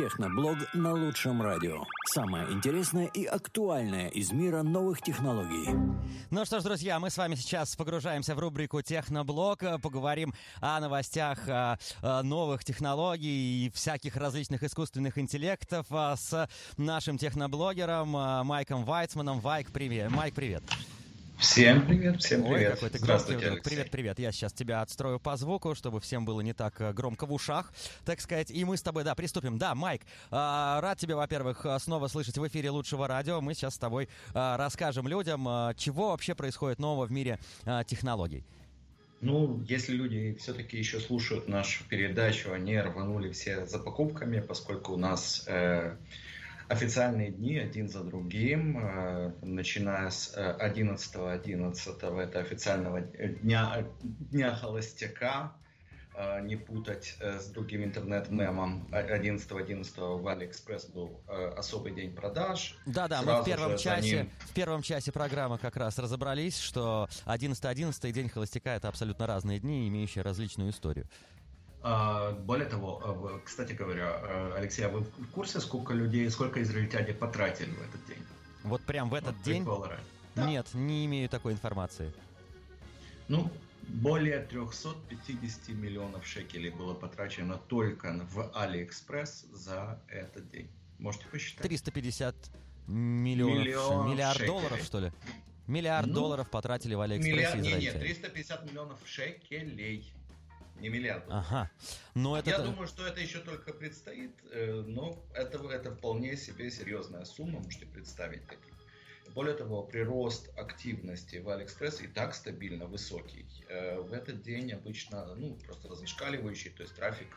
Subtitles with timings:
[0.00, 1.84] Техноблог на лучшем радио.
[2.06, 5.68] Самое интересное и актуальное из мира новых технологий.
[6.30, 10.32] Ну что ж, друзья, мы с вами сейчас погружаемся в рубрику Техноблог, поговорим
[10.62, 11.76] о новостях о
[12.22, 16.48] новых технологий и всяких различных искусственных интеллектов с
[16.78, 18.08] нашим техноблогером
[18.46, 19.40] Майком Вайцманом.
[19.40, 20.10] Вайк, привет.
[20.12, 20.62] Майк, привет.
[21.40, 22.68] Всем привет, всем привет.
[22.68, 23.70] Ой, какой ты Здравствуйте, Алексей.
[23.70, 24.18] Привет, привет.
[24.18, 27.72] Я сейчас тебя отстрою по звуку, чтобы всем было не так э, громко в ушах,
[28.04, 28.50] так сказать.
[28.50, 29.56] И мы с тобой, да, приступим.
[29.56, 33.40] Да, Майк, э, рад тебя, во-первых, э, снова слышать в эфире лучшего радио.
[33.40, 37.38] Мы сейчас с тобой э, расскажем людям, чего вообще происходит нового в мире
[37.86, 38.44] технологий.
[39.22, 44.96] Ну, если люди все-таки еще слушают нашу передачу, они рванули все за покупками, поскольку у
[44.98, 45.44] нас...
[45.46, 45.96] Э,
[46.70, 55.52] официальные дни один за другим, э, начиная с 11.11, .11, это официального дня, дня холостяка,
[56.14, 58.86] э, не путать э, с другим интернет-мемом.
[58.92, 61.20] 11.11 в Алиэкспресс был
[61.56, 62.78] особый день продаж.
[62.86, 64.30] Да-да, мы в первом, часе, ним...
[64.38, 69.58] в первом часе программы как раз разобрались, что 11.11 и день холостяка это абсолютно разные
[69.58, 71.08] дни, имеющие различную историю.
[71.82, 76.62] А, более того, а, кстати говоря, а, Алексей, а вы в курсе, сколько людей, сколько
[76.62, 78.22] израильтяне потратили в этот день?
[78.64, 79.66] Вот прям в этот вот день?
[80.34, 80.46] Да.
[80.46, 82.12] Нет, не имею такой информации.
[83.28, 83.50] Ну,
[83.88, 90.70] более 350 миллионов шекелей было потрачено только в Алиэкспресс за этот день.
[90.98, 91.62] Можете посчитать?
[91.62, 92.34] 350
[92.86, 94.52] миллионов, Миллион миллиард шекелей.
[94.52, 95.12] долларов, что ли?
[95.66, 100.12] Миллиард ну, долларов потратили в Алиэкспрессе миллиард, Нет, нет, 350 миллионов шекелей
[100.80, 101.28] не миллиардов.
[101.30, 101.70] Ага.
[102.14, 102.50] Но это...
[102.50, 107.60] Я думаю, что это еще только предстоит, э, но это, это вполне себе серьезная сумма,
[107.60, 108.74] можете представить таких.
[109.34, 113.46] Более того, прирост активности в Алиэкспресс и так стабильно высокий.
[113.68, 117.28] Э, в этот день обычно ну, просто зашкаливающий, то есть трафик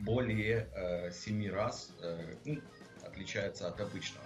[0.00, 1.92] более 7 э, раз
[2.44, 2.60] ну,
[3.04, 4.24] отличается от обычного.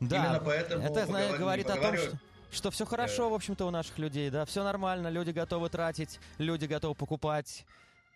[0.00, 2.18] Да, Именно поэтому это знаю, говорит о том, что
[2.50, 6.66] что все хорошо, в общем-то, у наших людей, да, все нормально, люди готовы тратить, люди
[6.66, 7.64] готовы покупать.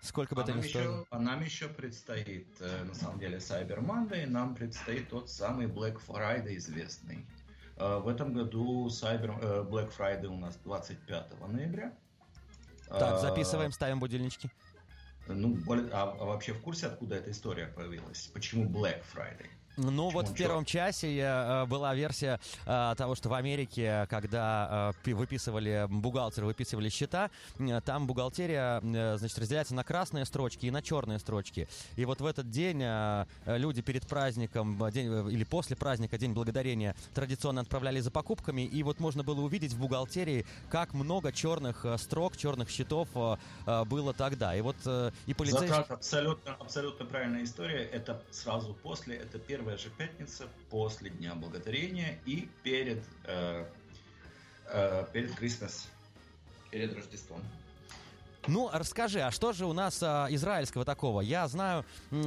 [0.02, 1.06] Сколько бы а это ни стоило.
[1.10, 6.00] А нам еще предстоит, э, на самом деле, Cyber Monday, нам предстоит тот самый Black
[6.06, 7.26] Friday известный.
[7.76, 11.92] Э, в этом году Cyber, э, Black Friday у нас 25 ноября.
[12.88, 14.50] Так, записываем, ставим будильнички.
[15.28, 15.56] Ну,
[15.92, 18.30] а, а вообще в курсе, откуда эта история появилась?
[18.32, 19.48] Почему Black Friday?
[19.76, 25.14] Ну вот в первом часе э, была версия э, того, что в Америке, когда э,
[25.14, 27.30] выписывали бухгалтеры, выписывали счета,
[27.84, 28.80] там бухгалтерия,
[29.16, 31.68] значит, разделяется на красные строчки и на черные строчки.
[31.96, 32.82] И вот в этот день
[33.46, 39.00] люди перед праздником день, или после праздника, День Благодарения, традиционно отправляли за покупками, и вот
[39.00, 43.08] можно было увидеть в бухгалтерии, как много черных строк, черных счетов
[43.86, 44.54] было тогда.
[44.54, 44.76] И вот
[45.26, 45.68] и полицейские...
[45.68, 47.84] Затрат абсолютно, абсолютно правильная история.
[47.84, 53.66] Это сразу после, это первое первая же пятница после Дня Благодарения и перед, э,
[54.68, 55.86] э, перед Крисмас,
[56.70, 57.42] перед Рождеством.
[58.46, 61.20] Ну, расскажи, а что же у нас а, израильского такого?
[61.20, 61.84] Я знаю,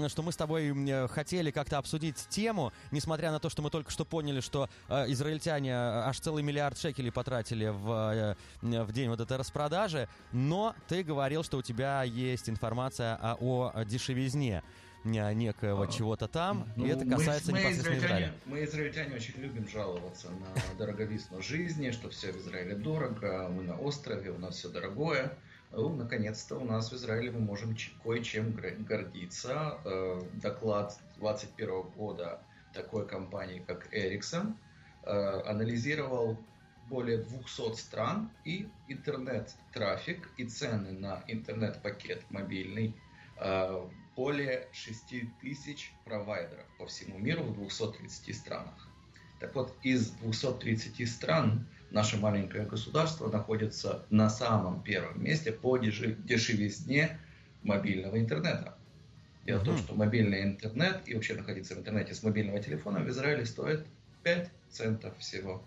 [0.10, 4.06] что мы с тобой хотели как-то обсудить тему, несмотря на то, что мы только что
[4.06, 9.38] поняли, что а, израильтяне а, аж целый миллиард шекелей потратили в, в день вот этой
[9.38, 14.62] распродажи, но ты говорил, что у тебя есть информация о, о дешевизне
[15.03, 18.34] некоего чего-то там, ну, и это касается мы, мы непосредственно Израиля.
[18.46, 23.78] Мы, израильтяне, очень любим жаловаться на дороговизну жизни, что все в Израиле дорого, мы на
[23.78, 25.38] острове, у нас все дорогое.
[25.72, 29.80] Ну, наконец-то у нас в Израиле мы можем кое-чем гордиться.
[29.84, 32.40] Э, доклад 2021 года
[32.74, 34.53] такой компании, как Ericsson,
[35.03, 36.38] э, анализировал
[36.90, 42.96] более 200 стран и интернет-трафик и цены на интернет-пакет мобильный
[43.38, 48.88] э, более 6 тысяч провайдеров по всему миру в 230 странах.
[49.40, 57.19] Так вот, из 230 стран наше маленькое государство находится на самом первом месте по дешевизне
[57.63, 58.78] мобильного интернета.
[59.46, 63.09] Дело в том, что мобильный интернет и вообще находиться в интернете с мобильного телефона в
[63.09, 63.86] Израиле стоит
[64.24, 65.62] 5 центов всего.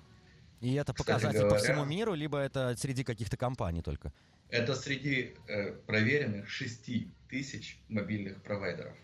[0.63, 4.13] И это показатель говоря, по всему миру, либо это среди каких-то компаний только?
[4.51, 6.91] Это среди э, проверенных 6
[7.29, 8.97] тысяч мобильных провайдеров.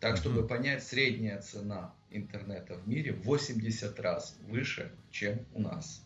[0.00, 6.05] Так, чтобы понять, средняя цена интернета в мире 80 раз выше, чем у нас.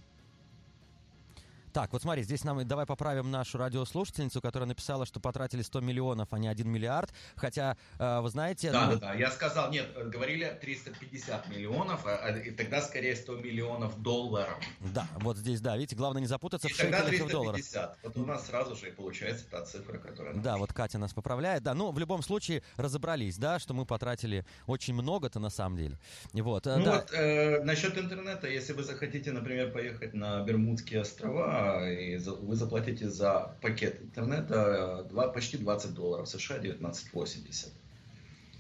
[1.73, 6.29] Так, вот смотри, здесь нам давай поправим нашу радиослушательницу, которая написала, что потратили 100 миллионов,
[6.33, 7.11] а не 1 миллиард.
[7.37, 8.73] Хотя, э, вы знаете...
[8.73, 8.93] Да, ну...
[8.95, 9.15] да, да.
[9.15, 14.59] Я сказал, нет, говорили 350 миллионов, а, а, и тогда скорее 100 миллионов долларов.
[14.81, 17.61] Да, вот здесь, да, видите, главное не запутаться и в шекелях и в долларах.
[18.03, 20.35] Вот у нас сразу же и получается та цифра, которая...
[20.35, 21.63] Да, вот Катя нас поправляет.
[21.63, 25.99] Да, ну, в любом случае разобрались, да, что мы потратили очень много-то на самом деле.
[26.33, 26.93] Вот, э, ну да.
[26.97, 33.09] вот, э, насчет интернета, если вы захотите, например, поехать на Бермудские острова, и вы заплатите
[33.09, 37.73] за пакет интернета 2, э, почти 20 долларов, США 19,80.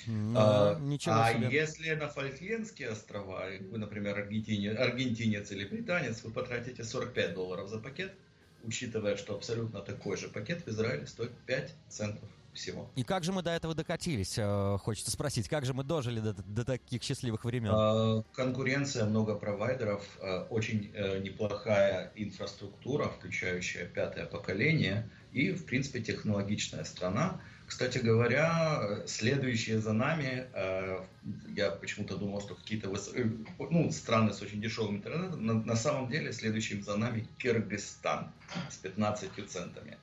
[0.06, 1.48] Ну, а, ничего а себе.
[1.50, 7.78] если на Фольклендские острова, вы, например, аргентинец, аргентинец или британец, вы потратите 45 долларов за
[7.78, 8.12] пакет,
[8.64, 12.90] учитывая, что абсолютно такой же пакет в Израиле стоит 5 центов всего.
[12.96, 16.32] И как же мы до этого докатились, э, хочется спросить, как же мы дожили до,
[16.32, 17.70] до таких счастливых времен?
[17.72, 26.00] А, конкуренция, много провайдеров, э, очень э, неплохая инфраструктура, включающая пятое поколение, и, в принципе,
[26.00, 27.40] технологичная страна.
[27.66, 30.48] Кстати говоря, следующие за нами,
[31.54, 32.92] я почему-то думал, что какие-то
[33.70, 38.32] ну, страны с очень дешевым интернетом, на, на самом деле следующим за нами Кыргызстан
[38.70, 39.98] с 15 центами.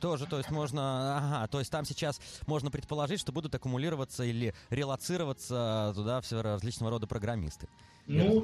[0.00, 4.54] Тоже, то есть можно, ага, то есть там сейчас можно предположить, что будут аккумулироваться или
[4.70, 7.68] релацироваться туда все различного рода программисты.
[8.06, 8.40] Ну,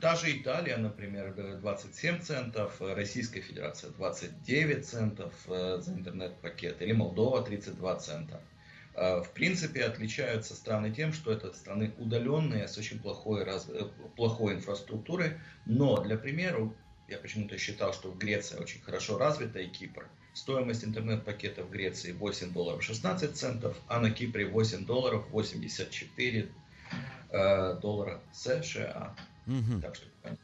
[0.00, 7.42] та же Италия, например, 27 центов, Российская Федерация 29 центов э, за интернет-пакет, или Молдова
[7.42, 8.42] 32 цента.
[8.94, 13.70] Э, в принципе, отличаются страны тем, что это страны удаленные, с очень плохой, раз...
[13.70, 16.70] Э, плохой инфраструктурой, но, для примера,
[17.08, 20.10] я почему-то считал, что в Греции очень хорошо развита и Кипр–
[20.40, 26.48] Стоимость интернет-пакета в Греции 8 долларов 16 центов, а на Кипре 8 долларов 84
[27.28, 29.14] э, доллара США.
[29.46, 29.82] Угу.
[29.82, 30.34] Так что а,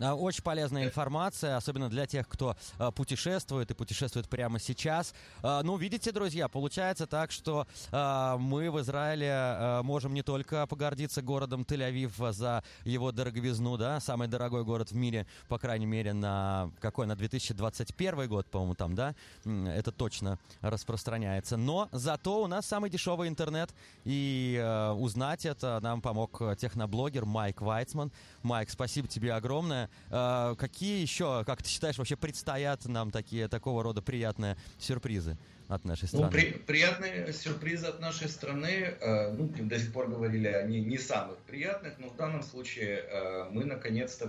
[0.00, 5.14] очень полезная информация, особенно для тех, кто а, путешествует и путешествует прямо сейчас.
[5.42, 11.62] А, ну, видите, друзья, получается так, что мы в Израиле можем не только погордиться городом
[11.62, 17.06] Тель-Авив за его дороговизну, да, самый дорогой город в мире, по крайней мере, на какой,
[17.06, 19.14] на 2021 год, по-моему, там, да,
[19.44, 21.56] это точно распространяется.
[21.56, 24.62] Но зато у нас самый дешевый интернет, и
[24.96, 28.12] узнать это нам помог техноблогер Майк Вайцман.
[28.42, 29.85] Майк, спасибо тебе огромное.
[30.10, 35.36] Э, какие еще, как ты считаешь, вообще предстоят нам такие, такого рода приятные сюрпризы?
[35.68, 36.26] от нашей ну, страны?
[36.26, 40.98] Ну, при, приятные сюрпризы от нашей страны, э, ну, до сих пор говорили о не,
[40.98, 44.28] самых приятных, но в данном случае э, мы наконец-то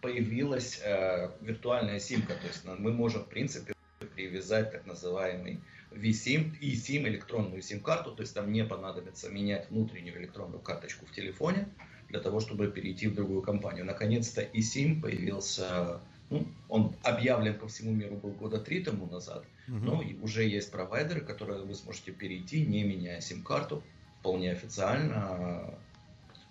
[0.00, 3.74] появилась э, виртуальная симка, то есть мы можем, в принципе,
[4.14, 5.60] привязать так называемый
[5.90, 11.68] vSIM, eSIM, электронную сим-карту, то есть там не понадобится менять внутреннюю электронную карточку в телефоне,
[12.10, 13.84] для того, чтобы перейти в другую компанию.
[13.84, 19.76] Наконец-то eSIM появился, ну, он объявлен по всему миру был года три тому назад, угу.
[19.76, 23.82] но уже есть провайдеры, которые вы сможете перейти, не меняя сим-карту,
[24.20, 25.74] вполне официально,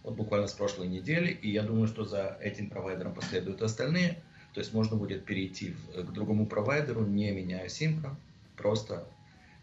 [0.03, 4.21] вот буквально с прошлой недели, и я думаю, что за этим провайдером последуют остальные,
[4.53, 8.15] то есть можно будет перейти в, к другому провайдеру, не меняя симку,
[8.55, 9.05] просто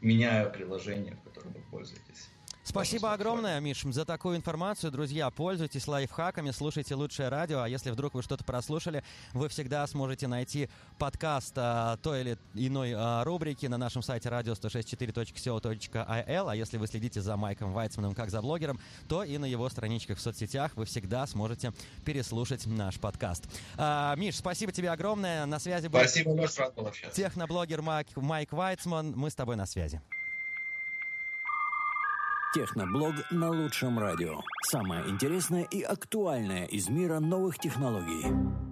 [0.00, 2.28] меняя приложение, в котором вы пользуетесь.
[2.66, 4.90] Спасибо огромное, Миш, за такую информацию.
[4.90, 10.26] Друзья, пользуйтесь лайфхаками, слушайте лучшее радио, а если вдруг вы что-то прослушали, вы всегда сможете
[10.26, 10.68] найти
[10.98, 17.20] подкаст а, той или иной а, рубрики на нашем сайте radio164.co.il, а если вы следите
[17.20, 21.24] за Майком Вайцманом как за блогером, то и на его страничках в соцсетях вы всегда
[21.28, 21.72] сможете
[22.04, 23.44] переслушать наш подкаст.
[23.76, 25.46] А, Миш, спасибо тебе огромное.
[25.46, 26.36] На связи был спасибо,
[27.12, 29.12] техноблогер Майк, Майк Вайцман.
[29.16, 30.02] Мы с тобой на связи.
[32.56, 34.40] Техноблог на лучшем радио.
[34.70, 38.56] Самое интересное и актуальное из мира новых технологий.